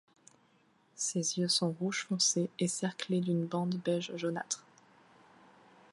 [0.95, 4.63] Ses yeux sont rouge foncé et cerclés d'une bande beige jaunâtre.